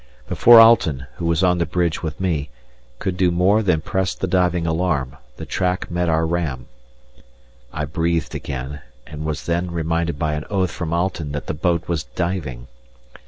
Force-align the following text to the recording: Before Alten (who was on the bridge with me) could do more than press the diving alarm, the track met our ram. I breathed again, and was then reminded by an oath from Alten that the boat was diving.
Before 0.27 0.59
Alten 0.59 1.05
(who 1.17 1.27
was 1.27 1.43
on 1.43 1.59
the 1.59 1.65
bridge 1.67 2.01
with 2.01 2.19
me) 2.19 2.49
could 2.97 3.17
do 3.17 3.29
more 3.29 3.61
than 3.61 3.81
press 3.81 4.15
the 4.15 4.25
diving 4.25 4.65
alarm, 4.65 5.15
the 5.37 5.45
track 5.45 5.91
met 5.91 6.09
our 6.09 6.25
ram. 6.25 6.65
I 7.71 7.85
breathed 7.85 8.33
again, 8.33 8.81
and 9.05 9.25
was 9.25 9.45
then 9.45 9.69
reminded 9.69 10.17
by 10.17 10.33
an 10.33 10.45
oath 10.49 10.71
from 10.71 10.91
Alten 10.91 11.33
that 11.33 11.45
the 11.45 11.53
boat 11.53 11.87
was 11.87 12.05
diving. 12.05 12.67